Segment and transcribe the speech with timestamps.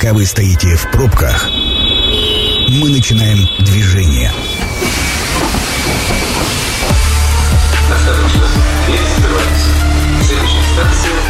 [0.00, 1.46] Пока вы стоите в пробках,
[2.70, 4.32] мы начинаем движение.
[7.92, 8.46] Осторожно,
[8.86, 9.68] дверь закрывается.
[10.26, 11.20] Следующая станция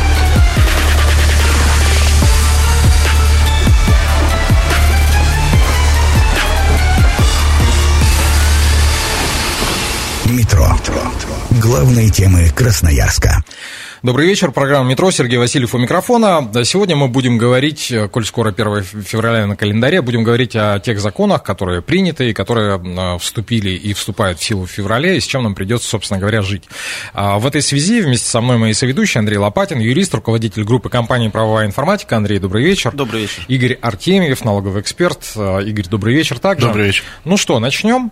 [10.26, 10.78] Метро.
[11.60, 13.39] Главные темы Красноярска.
[14.02, 16.50] Добрый вечер, программа «Метро», Сергей Васильев у микрофона.
[16.64, 20.98] Сегодня мы будем говорить, э, коль скоро 1 февраля на календаре, будем говорить о тех
[20.98, 25.24] законах, которые приняты и которые э, вступили и вступают в силу в феврале, и с
[25.24, 26.64] чем нам придется, собственно говоря, жить.
[27.12, 31.28] А В этой связи вместе со мной мои соведущие Андрей Лопатин, юрист, руководитель группы компании
[31.28, 32.16] «Правовая информатика».
[32.16, 32.92] Андрей, добрый вечер.
[32.92, 33.44] Добрый вечер.
[33.48, 35.30] Игорь Артемьев, налоговый эксперт.
[35.36, 36.68] Э, Игорь, добрый вечер также.
[36.68, 37.04] Добрый вечер.
[37.26, 38.10] Ну что, начнем?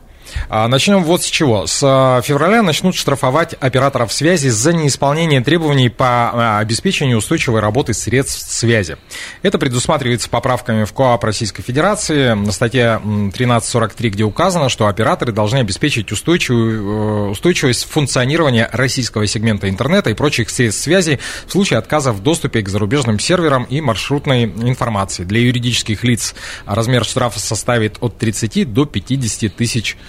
[0.49, 1.67] А, Начнем вот с чего.
[1.67, 7.95] С а, февраля начнут штрафовать операторов связи за неисполнение требований по а, обеспечению устойчивой работы
[7.95, 8.97] средств связи.
[9.43, 15.59] Это предусматривается поправками в КОАП Российской Федерации на статье 1343, где указано, что операторы должны
[15.59, 22.13] обеспечить устойчивую, э, устойчивость функционирования российского сегмента интернета и прочих средств связи в случае отказа
[22.13, 25.25] в доступе к зарубежным серверам и маршрутной информации.
[25.25, 26.35] Для юридических лиц
[26.67, 30.09] размер штрафа составит от 30 до 50 тысяч рублей.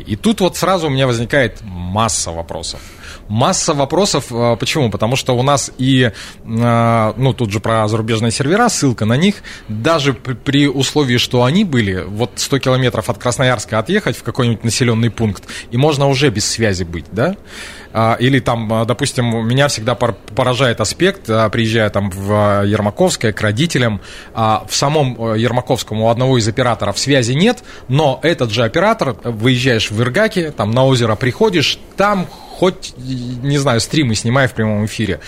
[0.00, 2.80] И тут вот сразу у меня возникает масса вопросов.
[3.28, 4.26] Масса вопросов.
[4.30, 4.90] э, Почему?
[4.90, 6.10] Потому что у нас и,
[6.44, 9.36] э, ну, тут же про зарубежные сервера, ссылка на них,
[9.68, 15.10] даже при условии, что они были, вот 100 километров от Красноярска отъехать в какой-нибудь населенный
[15.10, 17.36] пункт, и можно уже без связи быть, да?
[17.92, 23.32] А, Или там, а, допустим, меня всегда пор- поражает аспект, а, приезжая там в Ермаковское
[23.32, 24.00] к родителям,
[24.34, 30.00] в самом Ермаковском у одного из операторов связи нет, но этот же оператор, выезжаешь в
[30.00, 35.20] Иргаке, там на озеро приходишь, там хоть, не знаю, стримы снимай в прямом эфире.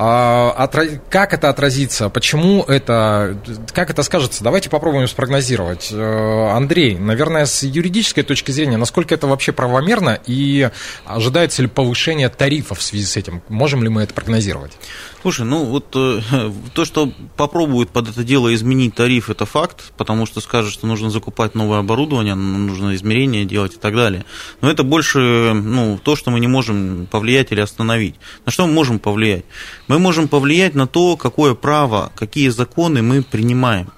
[0.00, 2.08] А, отра- Как это отразится?
[2.08, 3.36] Почему это?
[3.74, 4.44] Как это скажется?
[4.44, 5.88] Давайте попробуем спрогнозировать.
[5.92, 10.70] Э, Андрей, наверное, с юридической точки зрения, насколько это вообще правомерно и
[11.04, 13.42] ожидается ли повышение тарифов в связи с этим?
[13.48, 14.70] Можем ли мы это прогнозировать?
[15.28, 16.22] Слушай, ну вот э,
[16.74, 21.10] то, что попробуют под это дело изменить тариф, это факт, потому что скажут, что нужно
[21.10, 24.24] закупать новое оборудование, нужно измерения делать и так далее.
[24.62, 28.14] Но это больше ну, то, что мы не можем повлиять или остановить.
[28.46, 29.44] На что мы можем повлиять?
[29.86, 33.92] Мы можем повлиять на то, какое право, какие законы мы принимаем.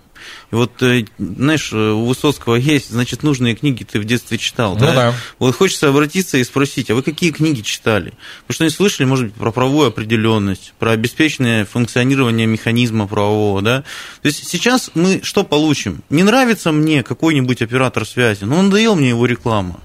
[0.50, 4.74] И вот, э, знаешь, у Высоцкого есть, значит, нужные книги ты в детстве читал.
[4.74, 5.14] Ну да.
[5.38, 8.14] Вот хочется обратиться и спросить, а вы какие книги читали?
[8.48, 13.84] Вы что-нибудь слышали, может быть, про правовую определенность, про обеспеченное функционирование механизма правового, да?
[14.22, 16.02] То есть сейчас мы что получим?
[16.10, 19.80] Не нравится мне какой-нибудь оператор связи, но надоел мне его реклама.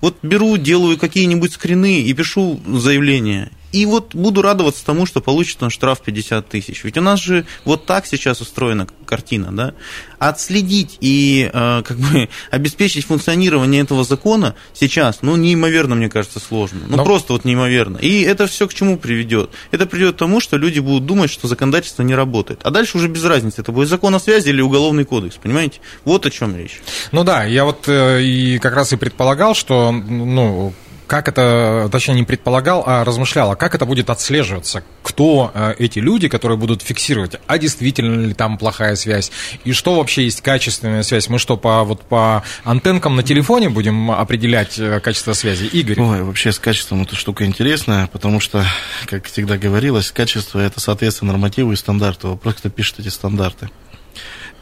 [0.00, 3.50] Вот беру, делаю какие-нибудь скрины и пишу заявление.
[3.76, 6.82] И вот буду радоваться тому, что получит он штраф 50 тысяч.
[6.82, 9.74] Ведь у нас же вот так сейчас устроена картина, да?
[10.18, 16.80] Отследить и э, как бы обеспечить функционирование этого закона сейчас, ну, неимоверно, мне кажется, сложно.
[16.88, 17.98] Ну, Но- просто вот неимоверно.
[17.98, 19.50] И это все к чему приведет?
[19.72, 22.60] Это приведет к тому, что люди будут думать, что законодательство не работает.
[22.62, 25.80] А дальше уже без разницы, это будет закон о связи или уголовный кодекс, понимаете?
[26.06, 26.80] Вот о чем речь.
[27.12, 30.72] Ну да, я вот э, и как раз и предполагал, что, ну,
[31.06, 34.82] как это, точнее, не предполагал, а размышлял, а как это будет отслеживаться?
[35.02, 39.30] Кто э, эти люди, которые будут фиксировать, а действительно ли там плохая связь?
[39.64, 41.28] И что вообще есть качественная связь?
[41.28, 45.66] Мы что, по, вот по антенкам на телефоне будем определять э, качество связи?
[45.66, 46.00] Игорь?
[46.00, 48.64] Ой, вообще с качеством эта штука интересная, потому что,
[49.06, 52.30] как всегда говорилось, качество это соответствие нормативу и стандарту.
[52.30, 53.70] Вопрос, кто пишет эти стандарты.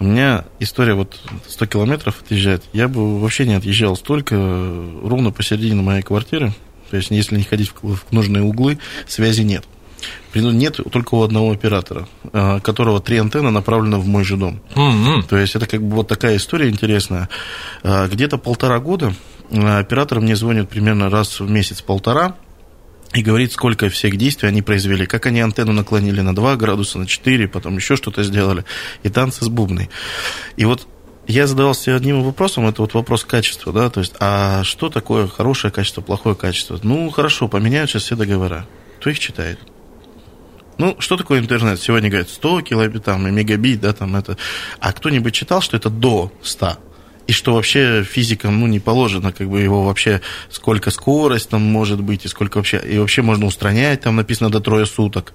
[0.01, 1.19] У меня история вот
[1.49, 2.63] 100 километров отъезжать.
[2.73, 6.53] Я бы вообще не отъезжал столько, э, ровно посередине моей квартиры.
[6.91, 9.65] То есть, если не ходить в нужные углы, связи нет.
[10.35, 14.61] Нет только у одного оператора, э, которого три антенны направлены в мой же дом.
[14.75, 15.23] М-м.
[15.23, 17.29] То есть это как бы вот такая история интересная.
[17.83, 19.15] А, Где-то полтора года
[19.51, 22.37] оператор мне звонит примерно раз в месяц-полтора
[23.15, 27.07] и говорит, сколько всех действий они произвели, как они антенну наклонили на 2 градуса, на
[27.07, 28.65] 4, потом еще что-то сделали,
[29.05, 29.89] и танцы с бубной.
[30.57, 30.89] И вот
[31.29, 35.73] я задавался одним вопросом, это вот вопрос качества, да, то есть, а что такое хорошее
[35.73, 36.79] качество, плохое качество?
[36.83, 38.67] Ну, хорошо, поменяют сейчас все договора.
[38.99, 39.61] Кто их читает?
[40.77, 41.81] Ну, что такое интернет?
[41.81, 44.37] Сегодня говорят 100 килобит, там, и мегабит, да, там это.
[44.81, 46.79] А кто-нибудь читал, что это до 100?
[47.27, 52.01] И что вообще физикам, ну, не положено, как бы его вообще, сколько скорость там может
[52.01, 55.33] быть, и сколько вообще, и вообще можно устранять, там написано до трое суток.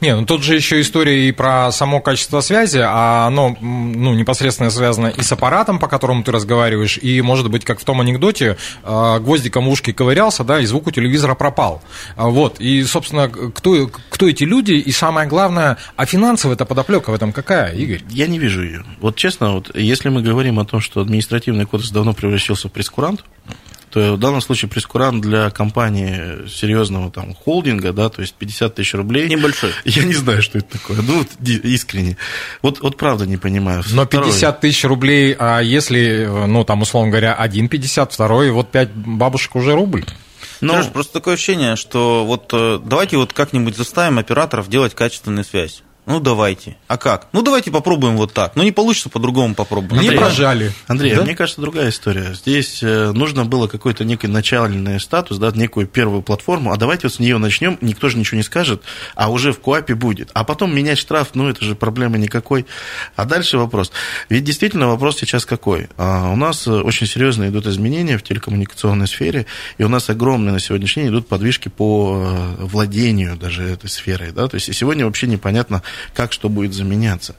[0.00, 4.70] Не, ну тут же еще история и про само качество связи, а оно ну, непосредственно
[4.70, 8.56] связано и с аппаратом, по которому ты разговариваешь, и, может быть, как в том анекдоте,
[8.82, 11.82] а, гвоздиком в ушке ковырялся, да, и звук у телевизора пропал.
[12.16, 17.14] А, вот, и, собственно, кто, кто эти люди, и самое главное, а финансовая-то подоплека в
[17.14, 18.02] этом какая, Игорь?
[18.08, 18.84] Я не вижу ее.
[19.00, 23.24] Вот честно, вот, если мы говорим о том, что административный кодекс давно превращался в прескурант,
[23.90, 28.94] то в данном случае прескурант для компании серьезного там холдинга, да, то есть 50 тысяч
[28.94, 29.28] рублей.
[29.28, 29.72] Небольшой.
[29.84, 31.02] Я не знаю, что это такое.
[31.02, 32.16] Ну, вот искренне.
[32.62, 33.82] Вот, вот правда не понимаю.
[33.90, 38.90] Но 50 тысяч рублей, а если, ну, там, условно говоря, один 50, второй, вот 5
[38.94, 40.04] бабушек уже рубль.
[40.60, 45.44] Ну, Сереж, просто такое ощущение, что вот э, давайте вот как-нибудь заставим операторов делать качественную
[45.44, 45.82] связь.
[46.10, 46.76] Ну, давайте.
[46.88, 47.28] А как?
[47.32, 48.56] Ну, давайте попробуем вот так.
[48.56, 50.02] Ну, не получится, по-другому попробуем.
[50.02, 50.72] Не прожали.
[50.88, 51.22] Андрей, да?
[51.22, 52.34] мне кажется, другая история.
[52.34, 57.14] Здесь э, нужно было какой-то некий начальный статус, да, некую первую платформу, а давайте вот
[57.14, 58.82] с нее начнем, никто же ничего не скажет,
[59.14, 60.30] а уже в КОАПе будет.
[60.34, 62.66] А потом менять штраф, ну, это же проблемы никакой.
[63.14, 63.92] А дальше вопрос.
[64.28, 65.88] Ведь действительно вопрос сейчас какой?
[65.96, 69.46] А у нас очень серьезно идут изменения в телекоммуникационной сфере,
[69.78, 74.32] и у нас огромные на сегодняшний день идут подвижки по э, владению даже этой сферой,
[74.32, 77.34] да, то есть сегодня вообще непонятно, как что будет заменяться.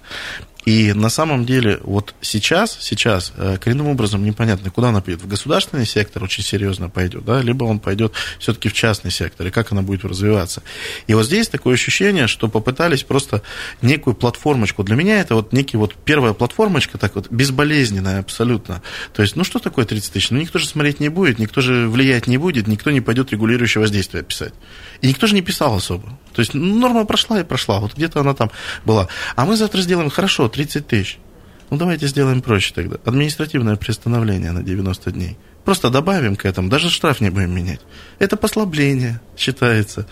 [0.65, 5.23] И на самом деле вот сейчас, сейчас э, коренным образом непонятно, куда она пойдет.
[5.23, 9.49] В государственный сектор очень серьезно пойдет, да, либо он пойдет все-таки в частный сектор, и
[9.49, 10.61] как она будет развиваться.
[11.07, 13.41] И вот здесь такое ощущение, что попытались просто
[13.81, 14.83] некую платформочку.
[14.83, 18.83] Для меня это вот некий вот первая платформочка, так вот безболезненная абсолютно.
[19.13, 20.29] То есть, ну что такое 30 тысяч?
[20.29, 23.81] Ну никто же смотреть не будет, никто же влиять не будет, никто не пойдет регулирующее
[23.81, 24.53] воздействие писать.
[25.01, 26.19] И никто же не писал особо.
[26.33, 28.51] То есть ну, норма прошла и прошла, вот где-то она там
[28.85, 29.07] была.
[29.35, 31.19] А мы завтра сделаем, хорошо, 30 тысяч.
[31.69, 32.97] Ну, давайте сделаем проще тогда.
[33.05, 35.37] Административное приостановление на 90 дней.
[35.63, 37.81] Просто добавим к этому, даже штраф не будем менять.
[38.19, 40.07] Это послабление считается.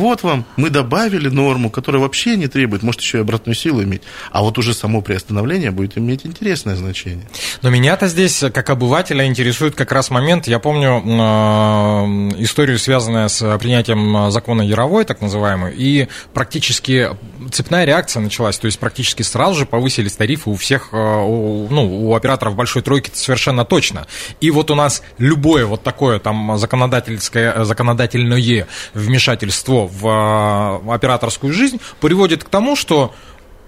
[0.00, 4.00] Вот вам, мы добавили норму, которая вообще не требует, может еще и обратную силу иметь,
[4.32, 7.28] а вот уже само приостановление будет иметь интересное значение.
[7.60, 13.58] Но меня-то здесь, как обывателя, интересует как раз момент, я помню э, историю, связанную с
[13.58, 17.10] принятием закона Яровой, так называемый, и практически
[17.52, 22.14] цепная реакция началась, то есть практически сразу же повысились тарифы у всех, э, ну, у
[22.14, 24.06] операторов большой тройки совершенно точно.
[24.40, 31.80] И вот у нас любое вот такое там законодательское, законодательное вмешательство в а, операторскую жизнь
[32.00, 33.14] приводит к тому, что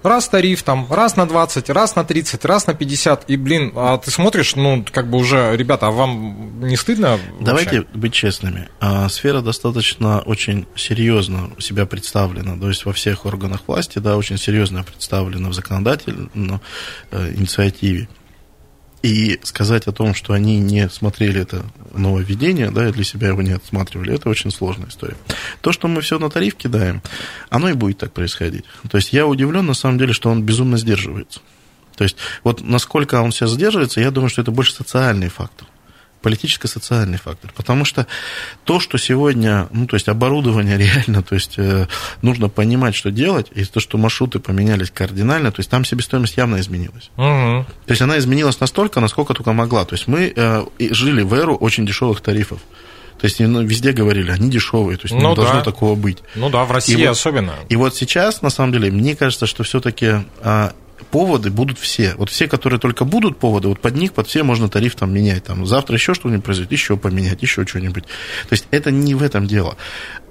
[0.02, 3.98] раз тариф там, раз на 20, раз на 30, раз на 50, и, блин, а
[3.98, 7.18] ты смотришь, ну, как бы уже, ребята, а вам не стыдно?
[7.40, 7.98] Давайте вообще?
[7.98, 8.68] быть честными.
[8.80, 14.38] А, сфера достаточно очень серьезно себя представлена, то есть во всех органах власти, да, очень
[14.38, 16.60] серьезно представлена в законодательной
[17.10, 18.08] э, инициативе.
[19.02, 23.42] И сказать о том, что они не смотрели это нововведение, да, и для себя его
[23.42, 25.16] не отсматривали, это очень сложная история.
[25.60, 27.02] То, что мы все на тариф кидаем,
[27.50, 28.64] оно и будет так происходить.
[28.88, 31.40] То есть я удивлен, на самом деле, что он безумно сдерживается.
[31.96, 35.66] То есть вот насколько он сейчас сдерживается, я думаю, что это больше социальный фактор
[36.22, 37.52] политическо-социальный фактор.
[37.54, 38.06] Потому что
[38.64, 41.86] то, что сегодня, ну, то есть оборудование реально, то есть э,
[42.22, 46.60] нужно понимать, что делать, и то, что маршруты поменялись кардинально, то есть там себестоимость явно
[46.60, 47.10] изменилась.
[47.16, 47.66] Угу.
[47.86, 49.84] То есть она изменилась настолько, насколько только могла.
[49.84, 52.60] То есть мы э, жили в эру очень дешевых тарифов.
[53.22, 55.42] То есть ну, везде говорили, они дешевые, то есть ну, не да.
[55.42, 56.18] должно такого быть.
[56.34, 57.52] Ну да, в России и особенно.
[57.52, 60.72] Вот, и вот сейчас, на самом деле, мне кажется, что все-таки а,
[61.04, 62.14] поводы будут все.
[62.16, 65.44] Вот все, которые только будут поводы, вот под них, под все можно тариф там менять.
[65.44, 68.04] Там, завтра еще что-нибудь произойдет, еще поменять, еще что-нибудь.
[68.04, 69.76] То есть это не в этом дело.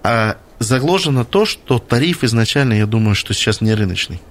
[0.03, 4.21] А заложено то, что тариф изначально, я думаю, что сейчас не рыночный.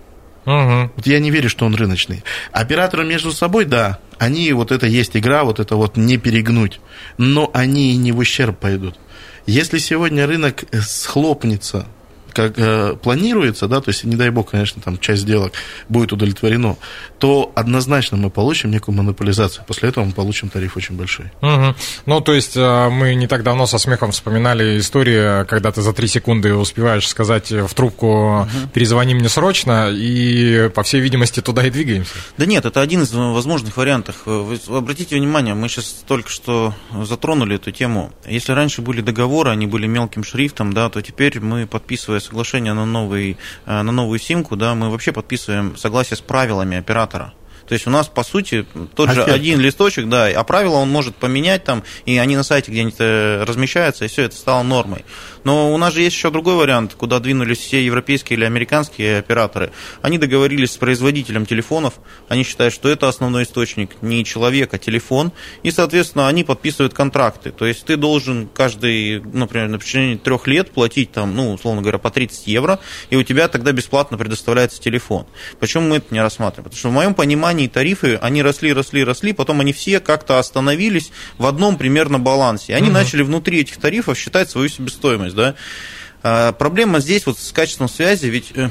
[0.47, 0.93] Угу.
[0.97, 2.25] Вот я не верю, что он рыночный.
[2.53, 6.81] Операторы между собой, да, они, вот это есть игра, вот это вот не перегнуть,
[7.19, 8.97] но они не в ущерб пойдут.
[9.47, 11.87] Если сегодня рынок схлопнется
[12.33, 15.53] как э, планируется, да, то есть, не дай бог, конечно, там часть сделок
[15.89, 16.77] будет удовлетворено,
[17.19, 19.65] то однозначно мы получим некую монополизацию.
[19.67, 21.27] После этого мы получим тариф очень большой.
[21.43, 21.75] Угу.
[22.07, 25.93] Ну, то есть, э, мы не так давно со смехом вспоминали историю, когда ты за
[25.93, 28.49] три секунды успеваешь сказать в трубку угу.
[28.73, 32.15] «перезвони мне срочно», и, по всей видимости, туда и двигаемся.
[32.39, 34.23] Да нет, это один из возможных вариантов.
[34.25, 38.13] Вы обратите внимание, мы сейчас только что затронули эту тему.
[38.27, 42.87] Если раньше были договоры, они были мелким шрифтом, да, то теперь мы, подписывая соглашение на,
[42.87, 43.37] новый,
[43.67, 47.33] э, на новую симку, да, мы вообще подписываем согласие с правилами оператора.
[47.71, 49.33] То есть у нас, по сути, тот же Оферта.
[49.33, 53.45] один листочек, да, а правила он может поменять там, и они на сайте где-нибудь э,
[53.45, 55.05] размещаются, и все это стало нормой.
[55.45, 59.71] Но у нас же есть еще другой вариант, куда двинулись все европейские или американские операторы.
[60.03, 61.95] Они договорились с производителем телефонов,
[62.29, 65.31] они считают, что это основной источник не человек, а телефон,
[65.63, 67.53] и, соответственно, они подписывают контракты.
[67.53, 71.99] То есть ты должен каждый, например, на протяжении трех лет платить там, ну, условно говоря,
[71.99, 75.27] по 30 евро, и у тебя тогда бесплатно предоставляется телефон.
[75.61, 76.65] Почему мы это не рассматриваем?
[76.65, 81.11] Потому что в моем понимании тарифы, они росли, росли, росли, потом они все как-то остановились
[81.39, 82.75] в одном примерно балансе.
[82.75, 85.55] Они начали внутри этих тарифов считать свою себестоимость, да.
[86.23, 88.69] А, Проблема здесь вот с качеством связи, ведь э,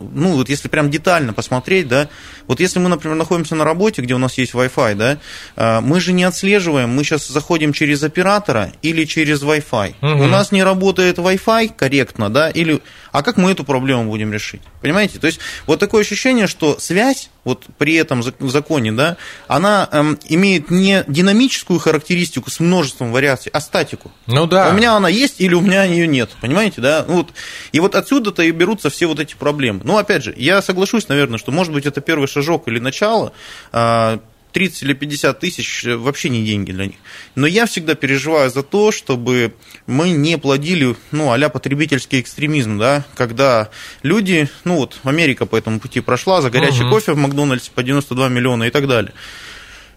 [0.00, 2.08] ну, вот если прям детально посмотреть, да,
[2.46, 5.18] вот если мы, например, находимся на работе, где у нас есть Wi-Fi, да,
[5.56, 9.94] а, мы же не отслеживаем, мы сейчас заходим через оператора или через Wi-Fi.
[10.00, 10.20] Мгм.
[10.20, 12.80] У нас не работает Wi-Fi корректно, да, или...
[13.12, 14.60] А как мы эту проблему будем решить?
[14.82, 15.18] Понимаете?
[15.18, 20.18] То есть вот такое ощущение, что связь вот при этом зак- законе, да, она эм,
[20.24, 24.10] имеет не динамическую характеристику с множеством вариаций, а статику.
[24.26, 24.68] Ну да.
[24.70, 27.04] У меня она есть или у меня ее нет, понимаете, да?
[27.06, 27.28] Ну Вот.
[27.70, 29.82] И вот отсюда-то и берутся все вот эти проблемы.
[29.84, 33.32] Ну, опять же, я соглашусь, наверное, что, может быть, это первый шажок или начало,
[33.70, 34.18] а,
[34.56, 36.96] 30 или 50 тысяч э, вообще не деньги для них.
[37.34, 39.52] Но я всегда переживаю за то, чтобы
[39.86, 43.68] мы не плодили, ну, а потребительский экстремизм, да, когда
[44.02, 46.90] люди, ну, вот Америка по этому пути прошла, за горячий Мгм.
[46.90, 49.12] кофе в Макдональдсе по 92 миллиона и так далее.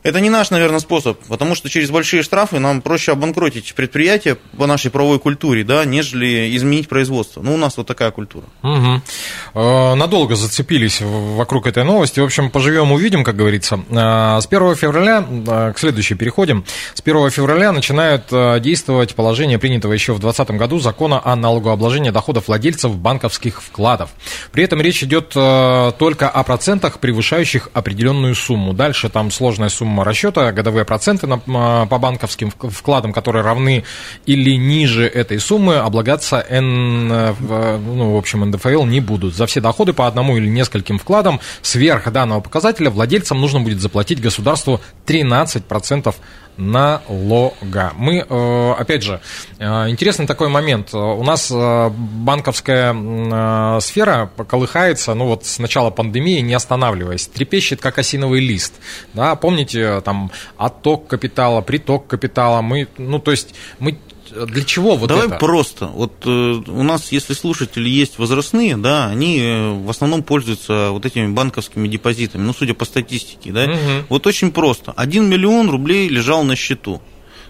[0.01, 4.65] Это не наш, наверное, способ, потому что через большие штрафы нам проще обанкротить предприятие по
[4.65, 7.41] нашей правовой культуре, да, нежели изменить производство.
[7.41, 8.45] Ну, у нас вот такая культура.
[8.63, 12.21] Э, Надолго зацепились вокруг этой новости.
[12.21, 13.81] В общем, поживем, увидим, как говорится.
[13.89, 16.63] Э, С 1 февраля, э, к следующей переходим,
[16.93, 18.29] с 1 февраля начинают
[18.61, 24.11] действовать положения, принятого еще в 2020 году закона о налогообложении доходов владельцев банковских вкладов.
[24.53, 28.73] При этом речь идет только о процентах, превышающих определенную сумму.
[28.73, 33.83] Дальше там сложная сумма расчета, годовые проценты на- э, по банковским вк- вкладам, которые равны
[34.25, 37.33] или ниже этой суммы, облагаться Н, э,
[37.77, 39.35] ну, в общем, НДФЛ не будут.
[39.35, 44.21] За все доходы по одному или нескольким вкладам сверх данного показателя владельцам нужно будет заплатить
[44.21, 46.15] государству 13%
[46.59, 47.93] налога.
[47.95, 49.21] Мы, э, опять же,
[49.57, 50.93] э, интересный такой момент.
[50.93, 57.97] У нас э, банковская сфера колыхается, ну вот с начала пандемии, не останавливаясь, трепещет, как
[57.97, 58.73] осиновый лист.
[59.13, 62.61] Да, помните, там, отток капитала, приток капитала.
[62.61, 63.97] Мы, ну, то есть, мы
[64.31, 65.37] для чего вот Давай это?
[65.37, 65.87] просто.
[65.87, 71.05] Вот э, у нас, если слушатели есть возрастные, да, они э, в основном пользуются вот
[71.05, 73.67] этими банковскими депозитами, ну, судя по статистике, да.
[73.67, 74.05] Мгм.
[74.09, 74.91] Вот очень просто.
[74.91, 77.01] 1 миллион рублей лежал на счету.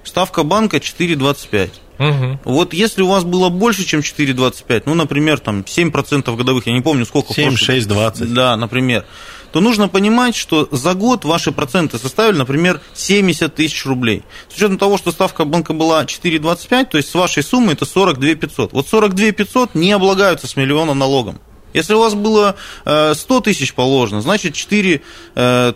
[0.04, 1.70] Ставка банка 4,25.
[2.00, 2.40] Мгм.
[2.46, 6.82] Вот если у вас было больше, чем 4,25, ну, например, там 7% годовых, я не
[6.82, 7.34] помню, сколько.
[7.34, 8.34] в 7, прошлом- 6, 20.
[8.34, 9.06] Да, например.
[9.52, 14.24] То нужно понимать, что за год ваши проценты составили, например, 70 тысяч рублей.
[14.48, 18.36] С учетом того, что ставка банка была 4,25, то есть с вашей суммы это 42
[18.36, 18.74] 500.
[18.74, 21.40] Вот 42 500 не облагаются с миллиона налогом.
[21.74, 25.02] Если у вас было э, 100 тысяч положено, значит 4,
[25.36, 25.74] э,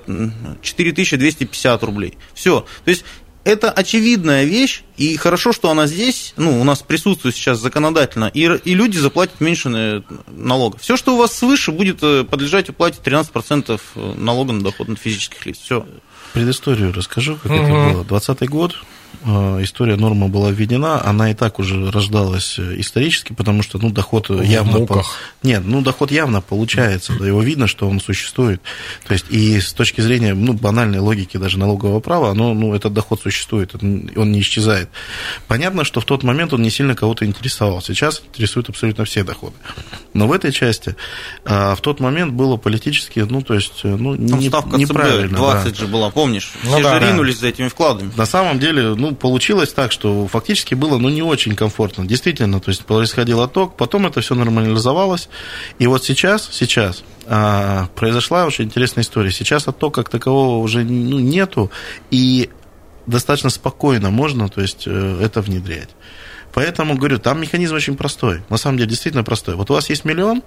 [0.61, 2.17] 4250 рублей.
[2.33, 2.65] Все.
[2.83, 3.05] То есть
[3.43, 8.41] это очевидная вещь, и хорошо, что она здесь, ну, у нас присутствует сейчас законодательно, и,
[8.41, 10.81] и люди заплатят меньше э, налогов.
[10.81, 13.79] Все, что у вас свыше, будет э, подлежать уплате 13%
[14.17, 15.57] налога на доход от физических лиц.
[15.63, 15.85] Все.
[16.33, 17.63] Предысторию расскажу, как Мгм.
[17.63, 18.03] это было.
[18.05, 18.85] 20 год, э,
[19.63, 24.29] история норма была введена, она и так уже рождалась э, исторически, потому что, ну, доход
[24.29, 24.79] В явно...
[24.79, 25.15] муках.
[25.43, 28.61] Нет, ну, доход явно получается, да, его видно, что он существует.
[29.07, 32.93] То есть, и с точки зрения, ну, банальной логики даже налогового права, оно, ну, этот
[32.93, 34.89] доход существует, он не исчезает.
[35.47, 37.81] Понятно, что в тот момент он не сильно кого-то интересовал.
[37.81, 39.55] Сейчас интересуют абсолютно все доходы.
[40.13, 40.95] Но в этой части
[41.45, 45.37] а, в тот момент было политически, ну, то есть, э, ну, Там не- ставка неправильно.
[45.37, 45.79] 20 да.
[45.79, 46.51] же была, помнишь?
[46.63, 47.11] Ну Все да, же да.
[47.11, 48.11] ринулись за этими вкладами.
[48.15, 52.05] На самом деле, ну, получилось так, что фактически было, ну, не очень комфортно.
[52.05, 55.29] Действительно, то есть происходил отток, потом это все нормализовалось.
[55.77, 59.31] И вот сейчас, сейчас а, произошла очень интересная история.
[59.31, 61.69] Сейчас оттока как такового уже ну, нету,
[62.11, 62.49] и
[63.05, 65.89] достаточно спокойно можно, то есть, э, это внедрять.
[66.53, 68.41] Поэтому, говорю, там механизм очень простой.
[68.49, 69.55] На самом деле, действительно простой.
[69.55, 70.43] Вот у вас есть миллион,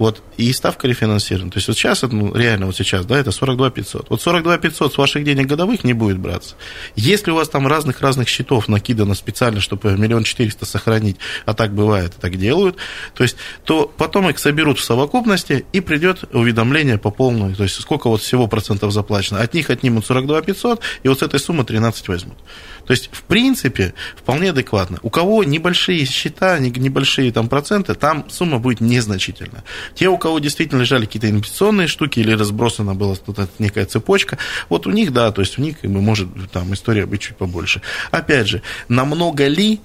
[0.00, 1.52] вот, и ставка рефинансирования.
[1.52, 4.08] То есть вот сейчас, ну, реально вот сейчас, да, это 42 500.
[4.08, 6.54] Вот 42 500 с ваших денег годовых не будет браться.
[6.96, 12.14] Если у вас там разных-разных счетов накидано специально, чтобы миллион четыреста сохранить, а так бывает,
[12.18, 12.76] так делают,
[13.14, 17.78] то есть, то потом их соберут в совокупности и придет уведомление по полной, то есть
[17.78, 19.40] сколько вот всего процентов заплачено.
[19.40, 22.38] От них отнимут 42 500, и вот с этой суммы 13 возьмут.
[22.86, 24.98] То есть, в принципе, вполне адекватно.
[25.02, 29.64] У кого небольшие счета, не- небольшие там проценты, там сумма будет незначительная.
[29.94, 34.86] Те, у кого действительно лежали какие-то инвестиционные штуки или разбросана была тут некая цепочка, вот
[34.86, 37.82] у них, да, то есть у них как бы, может там история быть чуть побольше.
[38.10, 39.80] Опять же, намного ли,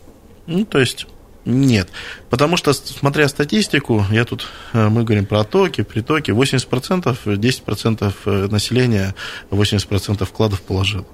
[0.48, 1.08] ну, то есть
[1.46, 1.90] нет.
[2.30, 8.48] Потому что, смотря статистику, я тут, э, мы говорим про оттоки, притоки, 80%, 10% э,
[8.50, 9.14] населения
[9.52, 11.06] 80% вкладов положило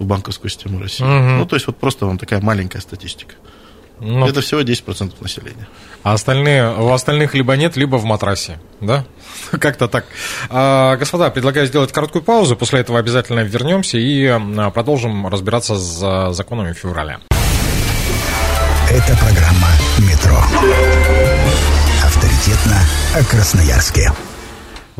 [0.00, 1.04] в банковскую систему России.
[1.04, 1.38] Угу.
[1.38, 3.34] Ну, то есть, вот просто вам такая маленькая статистика.
[4.00, 5.68] Ну, Это всего 10% населения.
[6.02, 9.04] А остальные, у остальных либо нет, либо в матрасе, да?
[9.50, 10.06] Как-то так.
[10.48, 14.26] А, господа, предлагаю сделать короткую паузу, после этого обязательно вернемся и
[14.72, 17.20] продолжим разбираться с законами февраля.
[18.90, 20.42] Это программа «Метро».
[22.02, 22.80] Авторитетно
[23.14, 24.10] о Красноярске.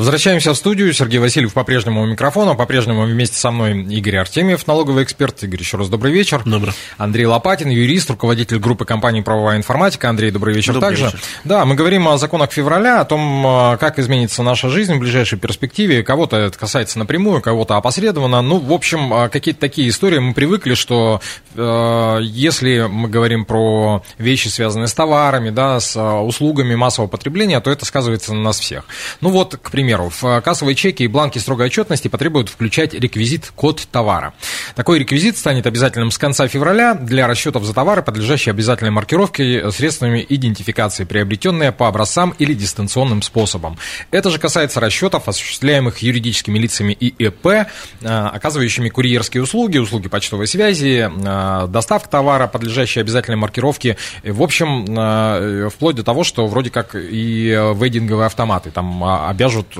[0.01, 0.95] Возвращаемся в студию.
[0.95, 2.55] Сергей Васильев по-прежнему у микрофона.
[2.55, 5.43] По-прежнему вместе со мной Игорь Артемьев, налоговый эксперт.
[5.43, 6.41] Игорь, еще раз добрый вечер.
[6.47, 6.73] Добрый.
[6.97, 10.09] Андрей Лопатин, юрист, руководитель группы компании «Правовая информатика».
[10.09, 11.05] Андрей, добрый вечер добрый также.
[11.05, 11.21] Вечер.
[11.45, 15.39] Да, мы говорим о законах февраля, о том, а, как изменится наша жизнь в ближайшей
[15.39, 16.03] перспективе.
[16.03, 18.41] Кого-то это касается напрямую, кого-то опосредованно.
[18.41, 20.19] Ну, в общем, а, какие-то такие истории.
[20.19, 21.21] Мы привыкли, что
[21.55, 27.71] э, если мы говорим про вещи, связанные с товарами, да, с услугами массового потребления, то
[27.71, 28.87] это сказывается на нас всех.
[29.21, 32.95] Ну вот, к примеру, примеру, в э, кассовые чеки и бланки строгой отчетности потребуют включать
[32.95, 34.35] реквизит код товара.
[34.77, 40.25] Такой реквизит станет обязательным с конца февраля для расчетов за товары, подлежащие обязательной маркировке средствами
[40.29, 43.79] идентификации, приобретенные по образцам или дистанционным способом.
[44.13, 47.67] Это же касается расчетов, осуществляемых юридическими лицами и ИП, э,
[48.03, 53.97] оказывающими курьерские услуги, услуги почтовой связи, э, доставка товара, подлежащие обязательной маркировке.
[54.23, 59.67] В общем, вплоть до того, что вроде как и вейдинговые автоматы там обяжут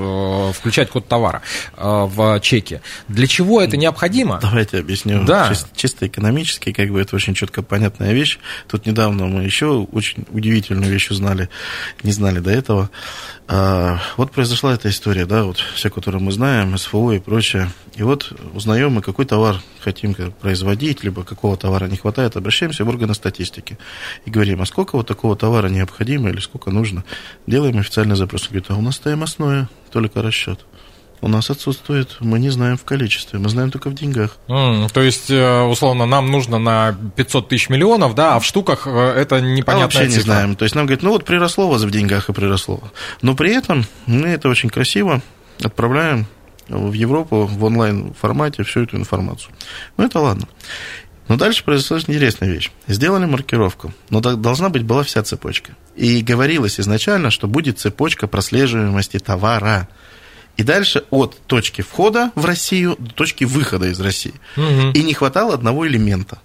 [0.53, 1.41] включать код товара
[1.77, 2.81] э, в чеке.
[3.07, 4.39] Для чего это необходимо?
[4.41, 5.23] Давайте объясню.
[5.23, 5.49] Да.
[5.49, 8.39] Чисто, чисто экономически, как бы это очень четко понятная вещь.
[8.67, 11.49] Тут недавно мы еще очень удивительную вещь узнали,
[12.03, 12.89] не знали до этого.
[13.47, 17.69] А, вот произошла эта история, да, вот все, которую мы знаем, СФО и прочее.
[17.95, 22.89] И вот узнаем мы, какой товар хотим производить, либо какого товара не хватает, обращаемся в
[22.89, 23.77] органы статистики
[24.25, 27.03] и говорим, а сколько вот такого товара необходимо или сколько нужно.
[27.45, 28.47] Делаем официальный запрос.
[28.47, 30.65] Говорит, а у нас стоимостное, только расчет
[31.21, 34.37] у нас отсутствует, мы не знаем в количестве, мы знаем только в деньгах.
[34.47, 38.87] Mm, то есть, э, условно, нам нужно на 500 тысяч миллионов, да, а в штуках
[38.87, 40.17] э, это непонятная а вообще цифра.
[40.17, 40.55] не знаем.
[40.55, 42.81] То есть нам говорят, ну вот приросло вас в деньгах и приросло.
[43.21, 45.21] Но при этом мы это очень красиво
[45.63, 46.25] отправляем
[46.67, 49.53] в Европу в онлайн формате всю эту информацию.
[49.97, 50.47] Ну это ладно.
[51.27, 52.71] Но дальше произошла интересная вещь.
[52.87, 55.75] Сделали маркировку, но должна быть была вся цепочка.
[55.95, 59.87] И говорилось изначально, что будет цепочка прослеживаемости товара.
[60.57, 64.33] И дальше от точки входа в Россию до точки выхода из России.
[64.57, 64.91] Угу.
[64.93, 66.39] И не хватало одного элемента.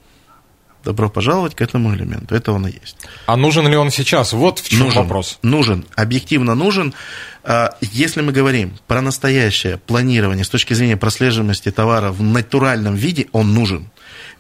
[0.87, 2.37] Добро пожаловать к этому элементу.
[2.37, 2.97] Это он и есть.
[3.27, 4.33] А нужен ли он сейчас?
[4.33, 5.41] Вот в чем нужен, вопрос.
[5.43, 5.85] Нужен.
[5.97, 6.95] Объективно нужен.
[7.43, 13.27] А, если мы говорим про настоящее планирование с точки зрения прослеживаемости товара в натуральном виде,
[13.33, 13.91] он нужен.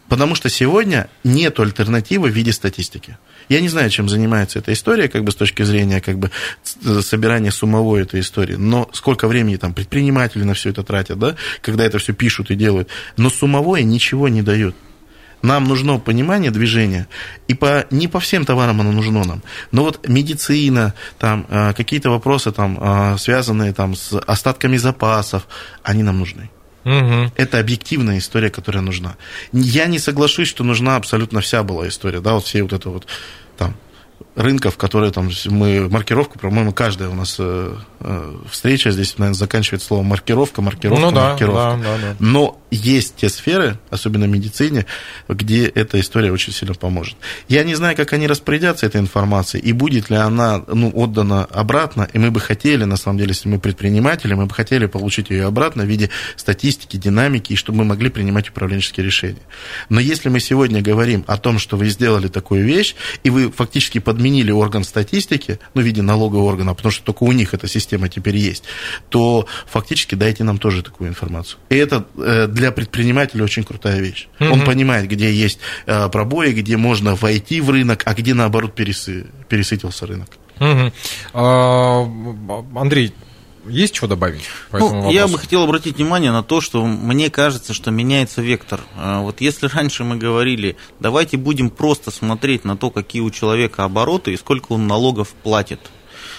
[0.09, 3.19] Потому что сегодня нет альтернативы в виде статистики.
[3.49, 6.31] Я не знаю, чем занимается эта история, как бы с точки зрения как бы
[6.63, 11.85] собирания суммовой этой истории, но сколько времени там предприниматели на все это тратят, да, когда
[11.85, 14.77] это все пишут и делают, но суммовое ничего не дает.
[15.43, 17.07] Нам нужно понимание движения,
[17.47, 19.43] и по, не по всем товарам оно нужно нам.
[19.71, 25.47] Но вот медицина, там, а, какие-то вопросы, там, а, связанные там, с остатками запасов,
[25.83, 26.51] они нам нужны.
[26.85, 27.33] Угу.
[27.37, 29.17] Это объективная история, которая нужна.
[29.53, 33.07] Я не соглашусь, что нужна абсолютно вся была история, да, вот все вот это вот
[33.57, 33.75] там
[34.37, 39.89] рынков, которые там мы маркировку, по-моему, каждая у нас э, э, встреча здесь, наверное, заканчивается
[39.89, 41.81] словом маркировка, маркировка, ну, да, маркировка.
[41.83, 42.17] Да, да, да.
[42.19, 44.85] Но есть те сферы, особенно в медицине,
[45.27, 47.17] где эта история очень сильно поможет.
[47.49, 52.07] Я не знаю, как они распорядятся этой информацией, и будет ли она ну, отдана обратно,
[52.13, 55.47] и мы бы хотели, на самом деле, если мы предприниматели, мы бы хотели получить ее
[55.47, 59.43] обратно в виде статистики, динамики, и чтобы мы могли принимать управленческие решения.
[59.89, 63.99] Но если мы сегодня говорим о том, что вы сделали такую вещь, и вы фактически
[63.99, 67.69] подменили подменили орган статистики, ну, в виде налогового органа, потому что только у них эта
[67.69, 68.65] система теперь есть,
[69.09, 71.59] то фактически дайте нам тоже такую информацию.
[71.71, 74.27] И это э, для предпринимателя очень крутая вещь.
[74.41, 74.51] Mm-hmm.
[74.51, 79.27] Он понимает, где есть э, пробои, где можно войти в рынок, а где, наоборот, пересы,
[79.49, 80.29] пересытился рынок.
[80.59, 80.93] Угу.
[81.35, 82.09] А,
[82.75, 83.13] Андрей,
[83.69, 84.43] есть что добавить?
[84.71, 88.81] По ну, я бы хотел обратить внимание на то, что мне кажется, что меняется вектор.
[88.97, 93.85] А, вот если раньше мы говорили, давайте будем просто смотреть на то, какие у человека
[93.85, 95.81] обороты и сколько он налогов платит,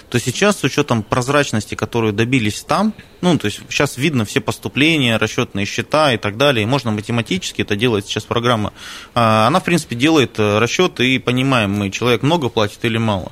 [0.09, 5.17] то сейчас с учетом прозрачности, которую добились там, ну, то есть сейчас видно все поступления,
[5.17, 8.73] расчетные счета и так далее, и можно математически это делать сейчас программа.
[9.13, 13.31] А, она, в принципе, делает э, расчеты и понимаем мы, человек много платит или мало.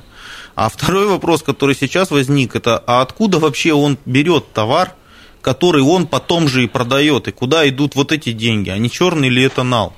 [0.55, 4.93] А второй вопрос, который сейчас возник, это а откуда вообще он берет товар,
[5.41, 9.29] который он потом же и продает, и куда идут вот эти деньги, а не черный
[9.29, 9.93] ли это нал?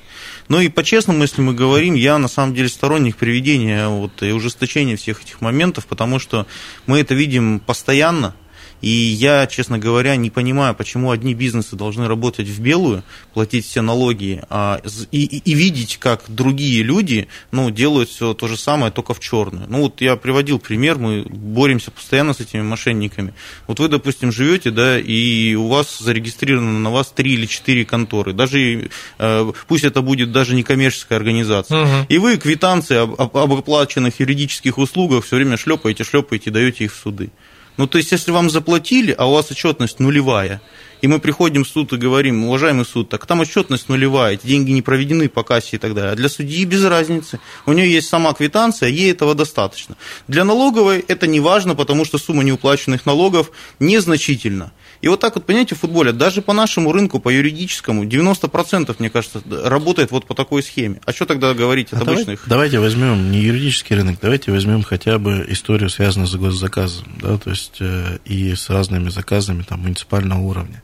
[0.48, 4.96] Ну и по-честному, если мы говорим, я на самом деле сторонник приведения вот, и ужесточения
[4.96, 6.46] всех этих моментов, потому что
[6.86, 8.34] мы это видим постоянно,
[8.80, 13.02] и я, честно говоря, не понимаю, почему одни бизнесы должны работать в белую,
[13.34, 18.46] платить все налоги, а, и, и, и видеть, как другие люди ну, делают все то
[18.46, 19.66] же самое, только в черную.
[19.68, 23.34] Ну вот я приводил пример, мы боремся постоянно с этими мошенниками.
[23.66, 28.32] Вот вы, допустим, живете, да, и у вас зарегистрировано на вас три или четыре конторы,
[28.32, 31.82] даже э, пусть это будет даже не коммерческая организация.
[31.82, 32.06] Угу.
[32.08, 36.96] И вы квитанции об, об оплаченных юридических услугах все время шлепаете, шлепаете, даете их в
[36.96, 37.30] суды.
[37.78, 40.60] Ну, то есть, если вам заплатили, а у вас отчетность нулевая,
[41.00, 44.72] и мы приходим в суд и говорим, уважаемый суд, так там отчетность нулевая, эти деньги
[44.72, 46.12] не проведены по кассе и так далее.
[46.12, 47.38] А для судьи без разницы.
[47.66, 49.96] У нее есть сама квитанция, ей этого достаточно.
[50.26, 54.72] Для налоговой это не важно, потому что сумма неуплаченных налогов незначительна.
[55.00, 59.10] И вот так вот, понимаете, в футболе, даже по нашему рынку, по юридическому, 90%, мне
[59.10, 61.00] кажется, работает вот по такой схеме.
[61.04, 62.44] А что тогда говорить от а обычных?
[62.46, 67.38] Давайте, давайте возьмем не юридический рынок, давайте возьмем хотя бы историю, связанную с госзаказом, да,
[67.38, 70.82] то есть э, и с разными заказами там, муниципального уровня.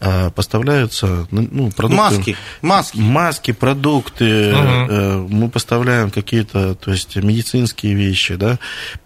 [0.00, 1.96] А, поставляются ну, ну продукты...
[1.96, 2.98] Маски, маски.
[2.98, 5.28] Маски, продукты, угу.
[5.34, 8.58] мы поставляем какие-то, то есть медицинские вещи, да,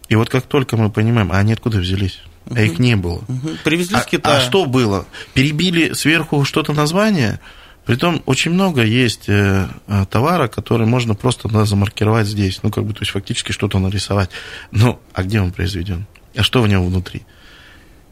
[0.08, 2.20] и вот как только мы понимаем, а они откуда взялись?
[2.50, 3.22] А их не было.
[3.64, 4.37] Привезли а, с Китая.
[4.37, 5.06] А что было?
[5.34, 7.40] Перебили сверху что-то название?
[7.84, 12.84] Притом очень много есть э, э, товара, который можно просто да, замаркировать здесь, ну, как
[12.84, 14.28] бы, то есть фактически что-то нарисовать.
[14.72, 16.06] Ну, а где он произведен?
[16.37, 17.22] А что в нем внутри?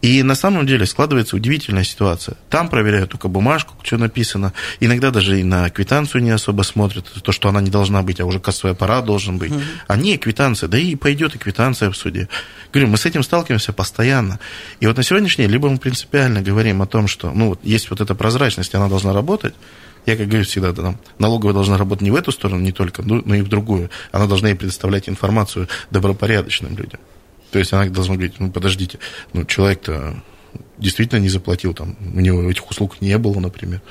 [0.06, 2.36] И на самом деле складывается удивительная ситуация.
[2.48, 4.52] Там проверяют только бумажку, что написано.
[4.78, 8.24] Иногда даже и на квитанцию не особо смотрят, то, что она не должна быть, а
[8.24, 9.50] уже кассовый аппарат должен быть.
[9.50, 9.60] Угу.
[9.88, 12.28] А не квитанция, да и пойдет и квитанция в суде.
[12.72, 14.38] Говорю, мы с этим сталкиваемся постоянно.
[14.78, 17.90] И вот на сегодняшний день либо мы принципиально говорим о том, что ну, вот есть
[17.90, 19.54] вот эта прозрачность, она должна работать,
[20.06, 23.34] я, как говорю всегда, там, налоговая должна работать не в эту сторону, не только, но
[23.34, 23.90] и в другую.
[24.12, 27.00] Она должна и предоставлять информацию добропорядочным людям.
[27.50, 28.98] То есть она должна говорить, ну, подождите,
[29.32, 30.22] ну, человек-то
[30.78, 33.82] действительно не заплатил, там, у него этих услуг не было, например.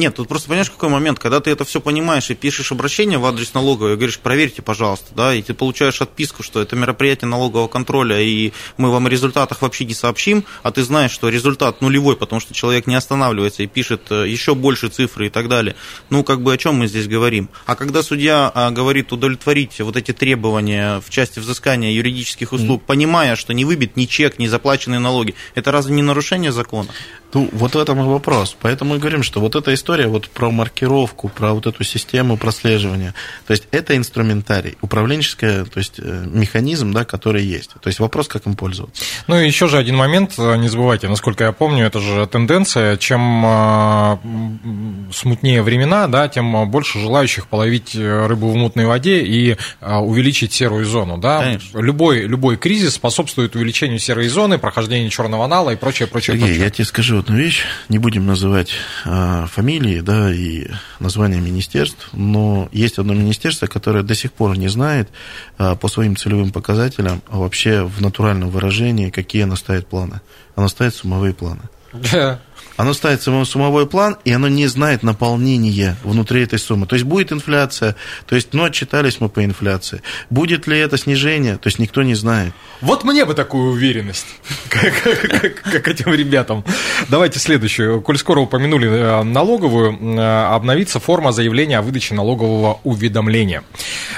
[0.00, 3.26] Нет, тут просто понимаешь, какой момент, когда ты это все понимаешь и пишешь обращение в
[3.26, 7.68] адрес налоговой, и говоришь, проверьте, пожалуйста, да, и ты получаешь отписку, что это мероприятие налогового
[7.68, 12.16] контроля, и мы вам о результатах вообще не сообщим, а ты знаешь, что результат нулевой,
[12.16, 15.76] потому что человек не останавливается и пишет э, еще больше цифры и так далее.
[16.08, 17.50] Ну, как бы о чем мы здесь говорим?
[17.66, 22.86] А когда судья а, говорит удовлетворить вот эти требования в части взыскания юридических услуг, mm.
[22.86, 26.88] понимая, что не выбит ни чек, ни заплаченные налоги, это разве не нарушение закона?
[27.32, 28.56] Ну, вот в этом и вопрос.
[28.60, 33.14] Поэтому мы говорим, что вот эта история вот про маркировку, про вот эту систему прослеживания,
[33.46, 37.70] то есть это инструментарий, управленческий, то есть э, механизм, да, который есть.
[37.80, 39.02] То есть вопрос, как им пользоваться.
[39.26, 42.96] Ну и еще же один момент, э, не забывайте, насколько я помню, это же тенденция,
[42.96, 44.16] чем э,
[45.12, 51.18] смутнее времена, да, тем больше желающих половить рыбу в мутной воде и увеличить серую зону,
[51.18, 51.58] да.
[51.74, 56.64] Любой, любой кризис способствует увеличению серой зоны, прохождению черного нала и прочее, прочее, Сергей, прочее.
[56.64, 58.72] я тебе скажу одну вещь, не будем называть
[59.04, 64.68] а, фамилии, да, и названия министерств, но есть одно министерство, которое до сих пор не
[64.68, 65.08] знает
[65.58, 70.20] а, по своим целевым показателям а вообще в натуральном выражении, какие оно ставит планы.
[70.54, 71.62] Оно ставит сумовые планы.
[72.12, 72.40] Да.
[72.80, 76.86] Оно ставит суммовой план, и оно не знает наполнения внутри этой суммы.
[76.86, 80.00] То есть будет инфляция, то есть, ну, отчитались мы по инфляции.
[80.30, 82.54] Будет ли это снижение, то есть никто не знает.
[82.80, 84.24] Вот мне бы такую уверенность,
[84.70, 86.64] как этим ребятам.
[87.10, 88.00] Давайте следующую.
[88.00, 93.62] Коль скоро упомянули э, налоговую, э, обновится форма заявления о выдаче налогового уведомления.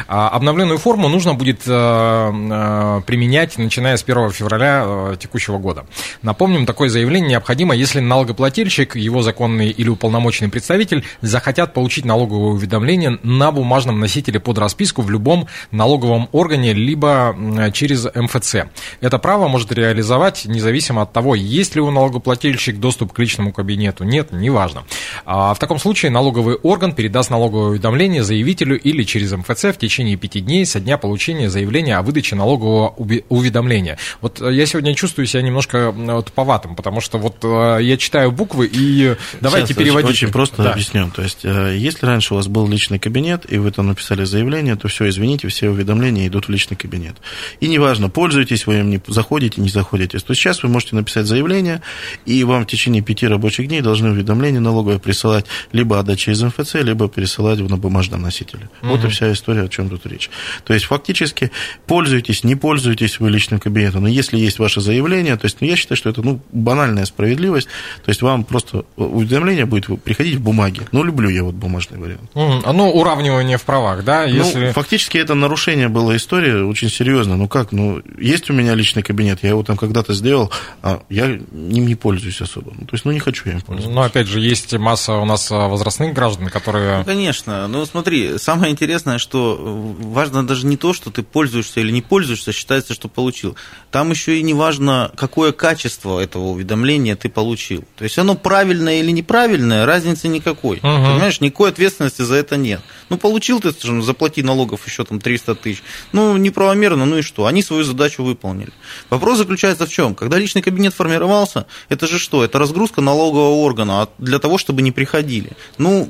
[0.07, 5.85] А, обновленную форму нужно будет э, применять, начиная с 1 февраля текущего года.
[6.23, 12.53] Напомним, такое заявление необходимо, если налогоплательщик налогоплательщик, его законный или уполномоченный представитель захотят получить налоговое
[12.53, 17.35] уведомление на бумажном носителе под расписку в любом налоговом органе, либо
[17.73, 18.67] через МФЦ.
[19.01, 24.05] Это право может реализовать независимо от того, есть ли у налогоплательщик доступ к личному кабинету.
[24.05, 24.85] Нет, неважно.
[25.25, 30.17] А в таком случае налоговый орган передаст налоговое уведомление заявителю или через МФЦ в течение
[30.17, 32.95] пяти дней со дня получения заявления о выдаче налогового
[33.29, 33.99] уведомления.
[34.21, 35.95] Вот я сегодня чувствую себя немножко
[36.27, 40.11] туповатым, потому что вот э, я читаю буквы и давайте Сейчас переводить.
[40.11, 40.73] Очень просто Да.
[40.73, 41.11] объясню.
[41.15, 44.75] То есть, э, если раньше у вас был личный кабинет, и вы там написали заявление,
[44.77, 47.17] то все, извините, все уведомления идут в личный кабинет.
[47.61, 50.19] И неважно, пользуетесь вы им, не заходите, не заходите.
[50.19, 51.83] То есть сейчас вы можете написать заявление,
[52.27, 56.75] и вам в течение пяти рабочих дней должны уведомления налоговые присылать либо отдача из МФЦ,
[56.75, 58.69] либо пересылать на бумажном носителе.
[58.83, 60.31] Вот и вся история, о чем тут речь.
[60.65, 61.51] То есть фактически
[61.87, 65.77] пользуетесь, не пользуетесь вы личным кабинетом, но если есть ваше заявление, то есть ну, я
[65.77, 67.69] считаю, что это ну, банальная справедливость,
[68.05, 70.83] то есть вам просто уведомление будет приходить в бумаге.
[70.93, 72.31] Ну, люблю я вот бумажный вариант.
[72.35, 72.63] Мгм.
[72.77, 74.25] Ну, уравнивание в правах, да?
[74.25, 74.67] Если...
[74.67, 77.37] Ну, фактически это нарушение было истории очень серьезно.
[77.37, 80.51] Ну как, ну, есть у меня личный кабинет, я его там когда-то сделал,
[80.83, 82.73] а я им не пользуюсь особо.
[82.79, 83.95] Ну, то есть, ну, не хочу я им пользоваться.
[83.95, 86.99] Но опять же, есть масса у нас а, возрастных граждан, которые.
[86.99, 87.69] Ну, конечно.
[87.69, 92.03] Ну, смотри, самое интересное, что э, важно даже не то, что ты пользуешься или не
[92.03, 93.57] пользуешься, считается, что получил.
[93.91, 97.85] Там еще и не важно, какое качество этого уведомления ты получил.
[97.97, 100.77] То есть оно правильное или неправильное, разницы никакой.
[100.83, 101.05] Мгм.
[101.05, 102.81] Понимаешь, никакой ответственности за это нет.
[103.13, 105.83] Ну, получил ты, заплати налогов еще там 300 тысяч.
[106.13, 107.45] Ну, неправомерно, ну и что?
[107.45, 108.73] Они свою задачу выполнили.
[109.11, 110.15] Вопрос заключается в чем?
[110.15, 112.43] Когда личный кабинет формировался, это же что?
[112.43, 115.51] Это разгрузка налогового органа для того, чтобы не приходили.
[115.77, 116.09] Ну,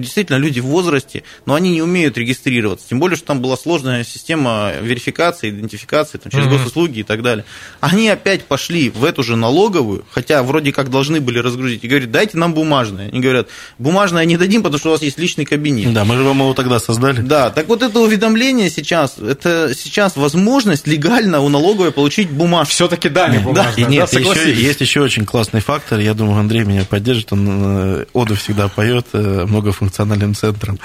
[0.00, 2.88] действительно, люди в возрасте, но они не умеют регистрироваться.
[2.88, 6.56] Тем более, что там была сложная система верификации, идентификации там, через Мгм.
[6.56, 7.44] госуслуги и так далее.
[7.80, 12.10] Они опять пошли в эту же налоговую, хотя вроде как должны были разгрузить, и говорят,
[12.10, 13.10] дайте нам бумажное.
[13.10, 15.92] Они говорят, бумажное не дадим, потому что у вас есть личный кабинет.
[15.92, 17.20] Да, мы же вам его тогда создали.
[17.20, 22.72] Да, так вот это уведомление сейчас, это сейчас возможность легально у налоговой получить бумажку.
[22.72, 24.58] Все-таки дали бумажное, И да, нет, еще, согласились?
[24.58, 25.98] есть еще очень классный фактор.
[26.00, 27.32] Я думаю, Андрей меня поддержит.
[27.32, 30.78] Он э, оду всегда поет э, многофункциональным центром.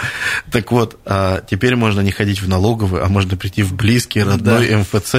[0.51, 4.67] Так вот, а теперь можно не ходить в налоговую, а можно прийти в близкий родной
[4.69, 4.77] Да.
[4.79, 5.15] МФЦ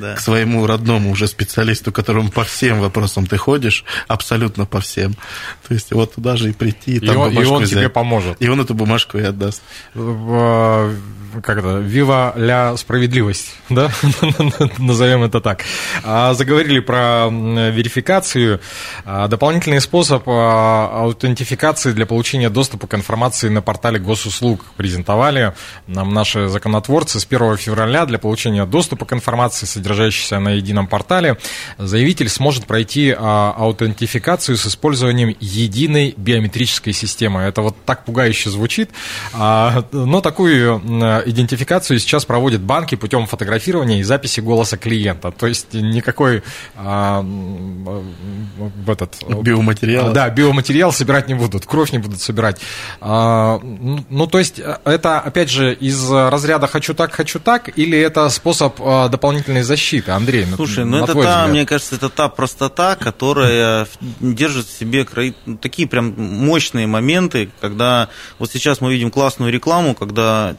[0.00, 0.14] Да.
[0.14, 5.14] к своему родному уже специалисту, которому по всем вопросам ты ходишь, абсолютно по всем.
[5.68, 7.78] То есть вот туда же и прийти, и И там он, и он взять.
[7.78, 8.36] тебе поможет.
[8.40, 9.53] И он эту бумажку и отдаст.
[9.94, 10.94] В-
[11.42, 13.90] как это, вива ля справедливость, да,
[14.78, 15.64] назовем это так.
[16.02, 18.60] А, Заговорили про верификацию.
[19.04, 25.54] А, Дополнительный способ а, аутентификации для получения доступа к информации на портале госуслуг презентовали
[25.86, 31.38] нам наши законотворцы с 1 февраля для получения доступа к информации, содержащейся на едином портале.
[31.78, 37.42] Заявитель сможет пройти аутентификацию с использованием единой биометрической системы.
[37.42, 38.90] Это вот так пугающе звучит,
[39.92, 45.30] но такую м, идентификацию сейчас проводят банки путем фотографирования и записи голоса клиента.
[45.30, 46.42] То есть никакой
[46.76, 47.24] а,
[48.86, 50.12] этот Биоматериал.
[50.12, 52.60] да, биоматериал собирать не будут, кровь не будут собирать.
[53.00, 57.98] А, ну, то есть, э, это, опять же, из разряда «хочу так, хочу так», или
[57.98, 60.46] это способ а, дополнительной защиты, Андрей?
[60.46, 61.50] на- Слушай, ну на это твой та, взгляд?
[61.50, 63.86] мне кажется, это та простота, которая
[64.20, 65.04] держит в себе
[65.60, 70.56] такие прям мощные моменты, когда вот сейчас мы видим классную рекламу, когда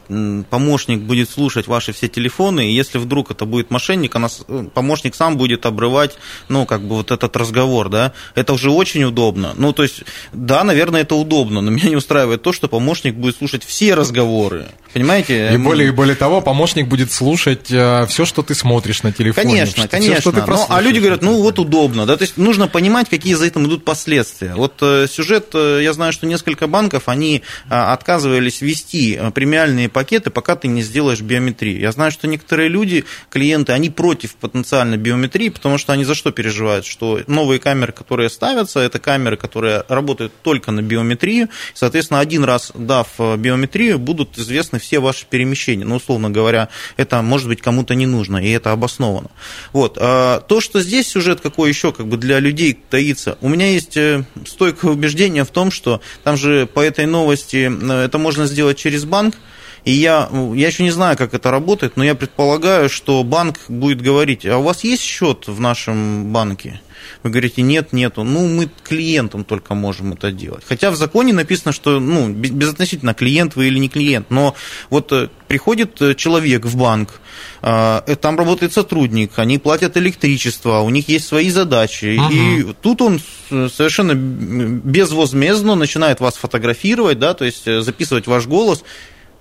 [0.50, 5.14] помощник будет слушать ваши все телефоны, и если вдруг это будет мошенник, она, э, помощник
[5.14, 6.16] сам будет обрывать,
[6.48, 9.52] ну, как бы вот этот разговор, да, это уже очень удобно.
[9.56, 13.36] Ну, то есть, да, наверное, это удобно, но меня не устраивает то, что помощник будет
[13.36, 15.50] слушать все разговоры, понимаете?
[15.52, 19.48] И более, и более того, помощник будет слушать все, что ты смотришь на телефоне.
[19.48, 20.20] Конечно, Всё, конечно.
[20.20, 23.34] что ты Ну, а люди говорят, ну вот удобно, да, то есть нужно понимать, какие
[23.34, 24.54] за этим идут последствия.
[24.54, 29.88] Вот э, сюжет, э, я знаю, что несколько банков, они а, отказывались ввести э, премиальные
[29.88, 31.78] пакеты, пока ты не сделаешь биометрию.
[31.80, 36.30] Я знаю, что некоторые люди, клиенты, они против потенциально биометрии, потому что они за что
[36.30, 36.86] переживают?
[36.86, 42.72] Что новые камеры, которые ставятся, это камеры, которые работают только на биометрию, соответственно, один раз
[42.74, 45.84] дав э, биометрию, будут известны все ваши перемещения.
[45.84, 49.30] Ну, условно говоря, это может быть кому-то не нужно, и это обосновано.
[49.72, 49.98] Вот.
[50.00, 53.96] А То, что здесь сюжет какой еще как бы для людей таится, у меня есть
[53.96, 58.78] э, стойкое убеждение в том, что там же по этой новости э, это можно сделать
[58.78, 59.36] через банк,
[59.84, 64.02] и я, я еще не знаю, как это работает, но я предполагаю, что банк будет
[64.02, 66.80] говорить, а у вас есть счет в нашем банке?
[67.22, 68.22] Вы говорите, нет, нету.
[68.24, 70.64] Ну, мы клиентам только можем это делать.
[70.66, 74.30] Хотя в законе написано, что, ну, без- безотносительно, клиент вы или не клиент.
[74.30, 74.54] Но
[74.90, 77.20] вот э, приходит э, человек в банк,
[77.62, 82.18] э, э, там работает сотрудник, они платят электричество, у них есть свои задачи.
[82.32, 88.84] И тут он совершенно безвозмездно начинает вас фотографировать, да, то есть записывать ваш голос,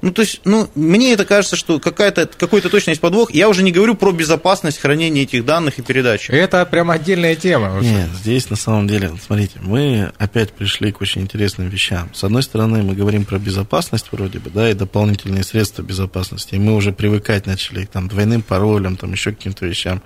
[0.02, 3.32] Ну, то есть, ну, мне это кажется, что какая-то, какой-то точно есть подвох.
[3.34, 6.30] Я уже не говорю про безопасность хранения этих данных и передачи.
[6.32, 7.78] Это прям отдельная тема.
[7.80, 7.90] уже.
[7.90, 12.10] Нет, здесь на самом деле, смотрите, мы опять пришли к очень интересным вещам.
[12.14, 16.56] С одной стороны, мы говорим про безопасность вроде бы, да, и дополнительные средства безопасности.
[16.56, 20.02] И мы уже привыкать начали к там, двойным паролям, там еще к каким-то вещам.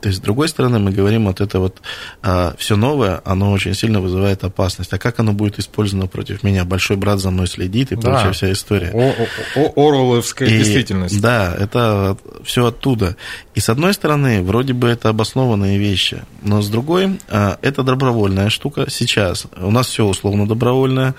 [0.00, 1.80] То есть, с другой стороны, мы говорим, вот это вот
[2.22, 4.92] а, все новое, оно очень сильно вызывает опасность.
[4.92, 6.64] А как оно будет использовано против меня?
[6.64, 8.00] Большой брат за мной следит и Да.
[8.02, 8.90] прочая вся история.
[8.92, 9.17] О-
[9.54, 11.20] Оруэлловская И, действительность.
[11.20, 13.16] Да, это все оттуда.
[13.54, 18.50] И с одной стороны, вроде бы это обоснованные вещи, но с другой, а, это добровольная
[18.50, 19.46] штука сейчас.
[19.56, 21.14] У нас все условно добровольное.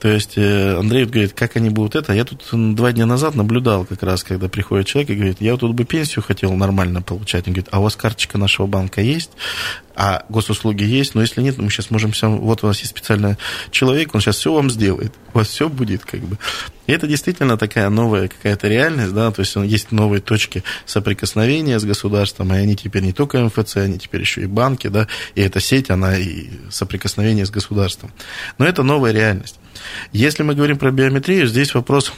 [0.00, 2.14] То есть э, Андрей вот говорит, как они будут это.
[2.14, 2.42] Я тут
[2.74, 5.84] два дня назад наблюдал как раз, когда приходит человек и говорит, я вот тут бы
[5.84, 7.46] пенсию хотел нормально получать.
[7.46, 9.30] Он говорит, а у вас карточка нашего банка есть?
[9.94, 11.14] А госуслуги есть?
[11.14, 12.30] Но если нет, мы сейчас можем все...
[12.30, 13.36] Вот у нас есть специальный
[13.70, 15.12] человек, он сейчас все вам сделает.
[15.34, 16.38] У вас все будет как бы.
[16.90, 21.84] И это действительно такая новая какая-то реальность, да, то есть есть новые точки соприкосновения с
[21.84, 25.60] государством, и они теперь не только МФЦ, они теперь еще и банки, да, и эта
[25.60, 28.10] сеть, она и соприкосновение с государством.
[28.58, 29.60] Но это новая реальность.
[30.10, 32.12] Если мы говорим про биометрию, здесь вопрос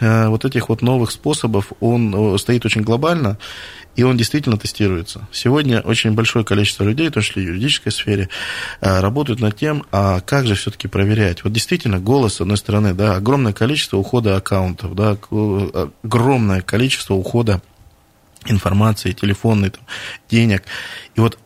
[0.00, 3.38] э, вот этих вот новых способов, он э, стоит очень глобально,
[3.98, 5.26] и он действительно тестируется.
[5.32, 8.28] Сегодня очень большое количество людей, в том числе в юридической сфере,
[8.80, 11.42] э, работают над тем, а как же все-таки проверять.
[11.42, 17.14] Вот действительно, голос, с одной стороны, да, огромное количество ухода аккаунтов, да, к- огромное количество
[17.14, 17.60] ухода
[18.46, 19.82] информации, телефонной, там,
[20.30, 20.62] денег.
[21.16, 21.36] И вот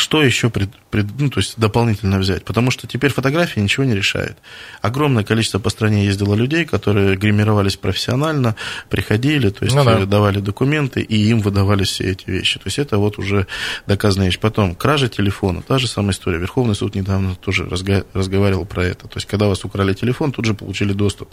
[0.00, 2.44] что еще пред- пред- ну, то есть дополнительно взять?
[2.44, 4.36] Потому что теперь фотография ничего не решает.
[4.82, 8.56] Огромное количество по стране ездило людей, которые гримировались профессионально,
[8.88, 10.00] приходили, то есть Ну да.
[10.00, 12.58] э, давали документы, и им выдавались все эти вещи.
[12.58, 13.46] То есть это вот уже
[13.86, 14.38] доказанная вещь.
[14.40, 16.38] Потом, кража телефона, та же самая история.
[16.38, 19.06] Верховный суд недавно тоже разга- разговаривал про это.
[19.06, 21.28] То есть, когда вас украли телефон, тут же получили доступ.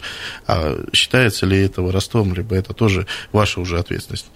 [0.46, 4.26] А считается ли это воровством, либо это тоже ваша уже ответственность.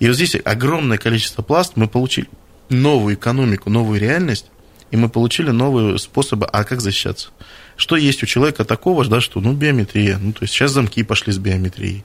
[0.00, 2.28] И вот здесь огромное количество пласт мы получили
[2.68, 4.46] новую экономику, новую реальность,
[4.90, 7.30] и мы получили новые способы, а как защищаться?
[7.76, 11.32] Что есть у человека такого, да, что, ну, биометрия, ну, то есть сейчас замки пошли
[11.32, 12.04] с биометрией.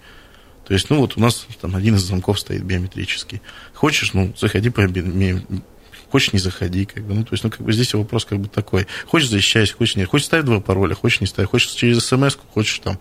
[0.67, 3.41] То есть, ну, вот у нас там один из замков стоит биометрический.
[3.73, 4.81] Хочешь, ну, заходи по
[6.09, 7.13] Хочешь, не заходи, как бы.
[7.13, 8.87] Ну, то есть, ну, как бы здесь вопрос как бы такой.
[9.07, 10.07] Хочешь, защищайся, хочешь, нет.
[10.07, 11.49] Хочешь, ставь два пароля, хочешь, не ставь.
[11.49, 12.97] Хочешь, через смс хочешь, там,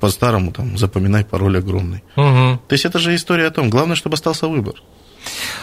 [0.00, 2.02] по-старому, там, запоминай пароль огромный.
[2.16, 2.60] Мгм.
[2.68, 4.74] То есть, это же история о том, главное, чтобы остался выбор.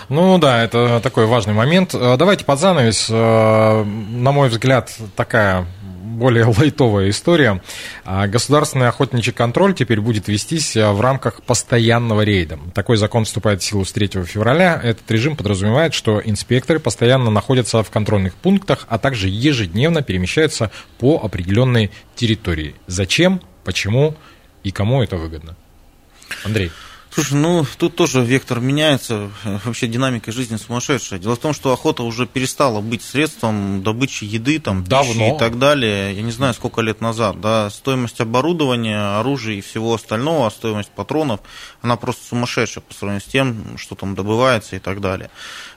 [0.10, 1.94] Ну да, это такой важный момент.
[1.94, 3.08] Э, Давайте под занавес.
[3.10, 5.68] э, На мой взгляд, такая
[6.04, 7.62] более лайтовая история.
[8.04, 12.60] А, Государственный охотничий контроль теперь будет вестись э, в рамках постоянного рейда.
[12.74, 14.80] Такой закон вступает в силу с 3 февраля.
[14.84, 21.22] Этот режим подразумевает, что инспекторы постоянно находятся в контрольных пунктах, а также ежедневно перемещаются по
[21.24, 22.76] определенной территории.
[22.88, 24.16] Зачем, почему
[24.64, 25.56] и кому это выгодно?
[26.44, 26.72] Андрей.
[27.20, 29.30] Слушай, ну тут тоже вектор меняется,
[29.66, 31.20] вообще динамика жизни сумасшедшая.
[31.20, 35.36] Дело в том, что охота уже перестала быть средством добычи еды, там, пищи Давно.
[35.36, 36.16] и так далее.
[36.16, 37.42] Я не знаю, сколько лет назад.
[37.42, 41.42] Да, стоимость оборудования, оружия и всего остального, а стоимость патронов,
[41.82, 45.30] она просто сумасшедшая по сравнению с тем, что там добывается и так далее.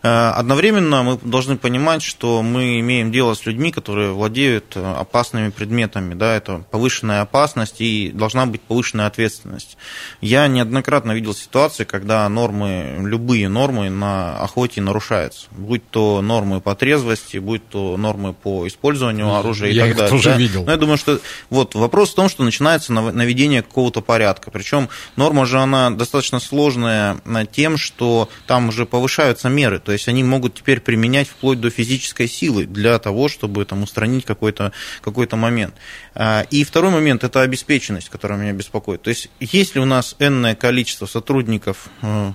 [0.05, 5.51] Э, Одновременно мы должны понимать, что мы имеем дело с людьми, которые владеют э, опасными
[5.51, 6.15] предметами.
[6.15, 9.77] Да, это повышенная опасность и должна быть повышенная ответственность.
[10.21, 15.47] Я неоднократно видел ситуации, когда нормы, любые нормы на охоте нарушаются.
[15.51, 19.97] Будь то нормы по трезвости, будь то нормы по использованию оружия и Я так их
[19.97, 20.11] далее.
[20.11, 20.37] тоже да.
[20.37, 20.65] видел.
[20.65, 24.51] Но я думаю, что вот вопрос в том, что начинается нав- наведение какого-то порядка.
[24.53, 29.79] Причем норма же она достаточно сложная на тем, что там уже повышаются меры.
[29.81, 34.25] То есть они могут теперь применять вплоть до физической силы для того, чтобы там устранить
[34.25, 35.75] какой-то какой момент.
[36.15, 39.03] А, И второй момент– это обеспеченность, которая меня беспокоит.
[39.03, 42.33] То есть если у нас энное количество сотрудников э,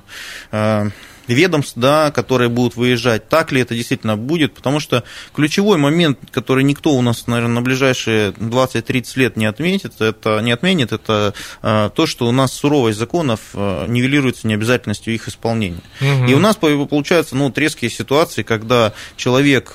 [0.51, 0.89] э,
[1.27, 6.63] ведомств, да, которые будут выезжать, так ли это действительно будет, потому что ключевой момент, который
[6.63, 11.89] никто у нас, наверное, на ближайшие 20-30 лет не отметит, это не отменит, это э,
[11.93, 15.81] то, что у нас суровость законов нивелируется необязательностью их исполнения.
[16.01, 19.73] И у нас по- получаются ну, вот резкие ситуации, когда человек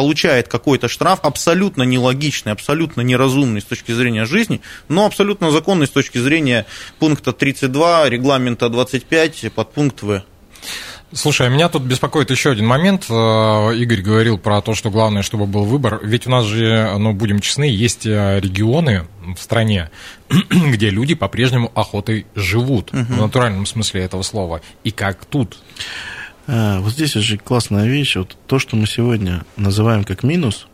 [0.00, 5.90] получает какой-то штраф абсолютно нелогичный, абсолютно неразумный с точки зрения жизни, но абсолютно законный с
[5.90, 6.64] точки зрения
[6.98, 10.22] пункта 32, регламента 25, подпункт В.
[11.12, 13.10] Слушай, а меня тут беспокоит еще один момент.
[13.10, 16.00] Э, Игорь говорил про то, что главное, чтобы был выбор.
[16.02, 19.90] Ведь у нас же, ну, будем честны, есть э, регионы в стране,
[20.30, 24.62] где люди по-прежнему охотой живут, в натуральном смысле этого слова.
[24.82, 25.58] И как тут?
[26.46, 28.16] А, Вот здесь же классная вещь.
[28.16, 30.66] Вот то, что мы сегодня называем как минус,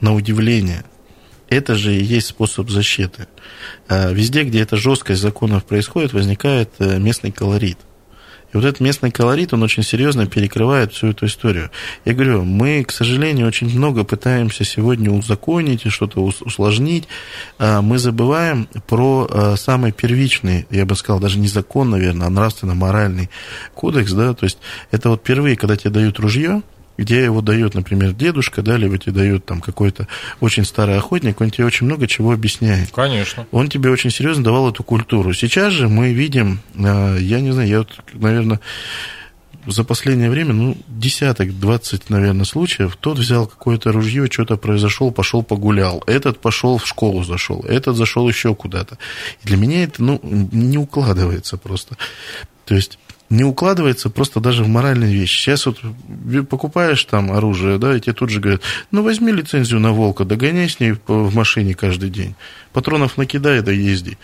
[0.00, 0.84] на удивление,
[1.48, 3.28] Это же и есть способ защиты.
[3.88, 7.78] А Везде, где эта жесткость законов происходит, возникает э, местный колорит.
[8.52, 11.70] И вот этот местный колорит, он очень серьезно перекрывает всю эту историю.
[12.04, 17.08] Я говорю, мы, к сожалению, очень много пытаемся сегодня узаконить и что-то усложнить.
[17.58, 22.30] А Мы забываем про а, самый первичный, я бы сказал, даже не закон, наверное, а
[22.30, 23.30] нравственно-моральный
[23.74, 24.12] кодекс.
[24.12, 24.34] Да?
[24.34, 24.58] То есть
[24.90, 26.62] это вот впервые, когда тебе дают ружье,
[27.02, 30.06] где его дает, например, дедушка, да, либо тебе дает там какой-то
[30.40, 32.92] очень старый охотник, он тебе очень много чего объясняет.
[32.92, 33.46] Конечно.
[33.50, 35.32] Он тебе очень серьезно давал эту культуру.
[35.32, 38.60] Сейчас же мы видим, э, я не знаю, я вот, наверное,
[39.66, 45.42] за последнее время, ну, десяток, двадцать, наверное, случаев, тот взял какое-то ружье, что-то произошел, пошел
[45.42, 48.98] погулял, этот пошел в школу зашел, этот зашел еще куда-то.
[49.42, 51.96] И для меня это, ну, не укладывается просто.
[52.64, 52.98] То есть
[53.32, 55.40] не укладывается просто даже в моральные вещи.
[55.40, 55.78] Сейчас вот
[56.50, 60.68] покупаешь там оружие, да, и тебе тут же говорят, ну возьми лицензию на волка, догоняй
[60.68, 62.34] с ней в машине каждый день,
[62.74, 64.18] патронов накидай, да езди.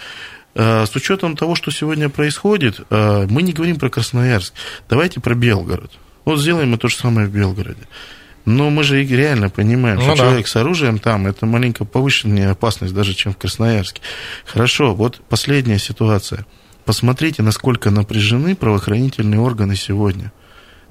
[0.55, 4.53] А, с учетом того, что сегодня происходит, а, мы не говорим про Красноярск,
[4.91, 5.93] давайте про Белгород.
[6.26, 7.89] Вот сделаем мы то же самое в Белгороде.
[8.45, 10.16] Но мы же реально понимаем, ну, что да.
[10.18, 14.03] человек с оружием там, это маленько повышенная опасность даже, чем в Красноярске.
[14.45, 16.45] Хорошо, вот последняя ситуация–
[16.89, 20.32] посмотрите, насколько напряжены правоохранительные органы сегодня.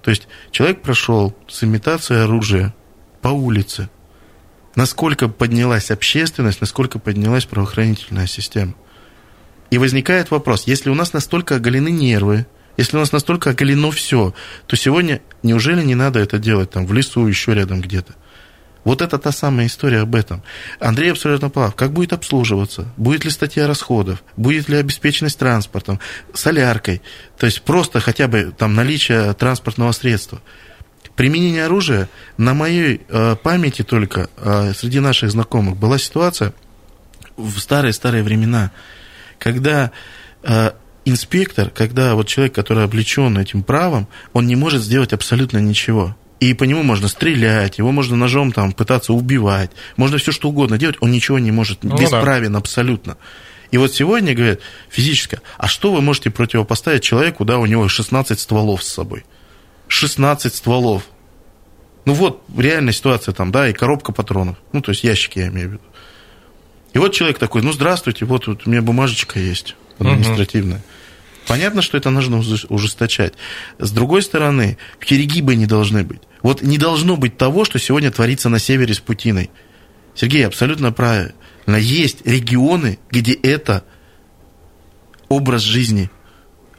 [0.04, 2.76] То есть человек прошел с имитацией оружия
[3.24, 3.90] по улице.
[4.76, 8.76] Насколько поднялась общественность, насколько поднялась правоохранительная система.
[9.72, 12.46] И возникает вопрос, если у нас настолько оголены нервы,
[12.78, 14.36] если у нас настолько оголено все,
[14.68, 18.14] то сегодня неужели не надо это делать там в лесу, еще рядом где-то?
[18.88, 20.42] Вот это та самая история об этом.
[20.80, 21.76] Андрей абсолютно прав.
[21.76, 22.88] Как будет обслуживаться?
[22.96, 24.24] Будет ли статья расходов?
[24.38, 26.00] Будет ли обеспеченность транспортом?
[26.34, 27.02] Соляркой?
[27.38, 30.42] То есть просто хотя бы там наличие транспортного средства.
[31.18, 32.08] Применение оружия,
[32.38, 36.54] на моей э, памяти только э, среди наших знакомых была ситуация
[37.36, 38.72] в старые-старые времена,
[39.38, 39.92] когда
[40.44, 40.72] э,
[41.04, 46.54] инспектор, когда вот человек, который облечен этим правом, он не может сделать абсолютно ничего и
[46.54, 50.98] по нему можно стрелять, его можно ножом там пытаться убивать, можно все что угодно делать,
[51.00, 52.60] он ничего не может, ну, бесправен да.
[52.60, 53.18] абсолютно.
[53.72, 54.60] И вот сегодня говорят
[54.90, 59.26] физически, а что вы можете противопоставить человеку, да, у него 16 стволов с собой?
[59.88, 61.04] 16 стволов.
[62.06, 64.58] Ну вот, реальная ситуация там, да, и коробка патронов.
[64.72, 65.84] Ну, то есть ящики, я имею в виду.
[66.94, 70.78] И вот человек такой, ну, здравствуйте, вот, вот у меня бумажечка есть административная.
[70.78, 70.86] Угу.
[71.48, 73.34] Понятно, что это нужно ужесточать.
[73.80, 76.22] С другой стороны, перегибы не должны быть.
[76.42, 79.50] Вот не должно быть того, что сегодня творится на севере с Путиной.
[80.14, 81.34] Сергей абсолютно правильно.
[81.68, 83.84] Есть регионы, где это
[85.30, 86.10] образ жизни.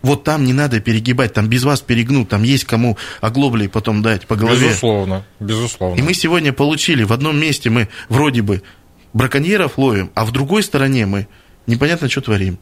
[0.03, 4.27] Вот там не надо перегибать, там без вас перегнут, там есть кому оглобли потом дать
[4.27, 4.69] по голове.
[4.69, 5.99] Безусловно, безусловно.
[5.99, 8.63] И мы сегодня получили, в одном месте мы вроде бы
[9.13, 11.27] браконьеров ловим, а в другой стороне мы
[11.67, 12.59] непонятно, что творим.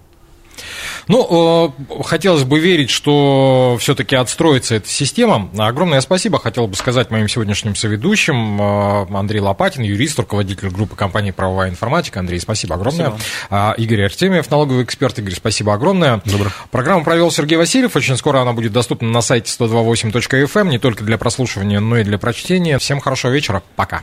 [1.09, 5.50] Ну, э, хотелось бы верить, что все-таки отстроится эта система.
[5.57, 11.30] Огромное спасибо хотел бы сказать моим сегодняшним соведущим э, Андрей Лопатин, юрист, руководитель группы компании
[11.30, 12.20] «Правовая информатика».
[12.20, 13.09] Андрей, спасибо огромное.
[13.09, 13.24] Спасибо.
[13.50, 15.18] А, Игорь Артемьев, налоговый эксперт.
[15.18, 16.20] Игорь, спасибо огромное.
[16.24, 16.50] Добро.
[16.70, 17.96] Программу провел Сергей Васильев.
[17.96, 22.04] Очень скоро она будет доступна на сайте 128.fm, эм, не только для прослушивания, но и
[22.04, 22.78] для прочтения.
[22.78, 23.62] Всем хорошего вечера.
[23.76, 24.02] Пока.